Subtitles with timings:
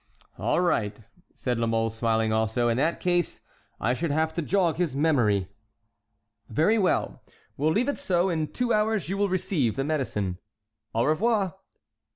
[0.39, 0.97] "All right,"
[1.35, 3.41] said La Mole, smiling also, "in that case
[3.79, 5.49] I should have to jog his memory."
[6.49, 7.21] "Very well,
[7.55, 8.27] we'll leave it so.
[8.27, 10.39] In two hours you will receive the medicine."
[10.95, 11.53] "Au revoir!"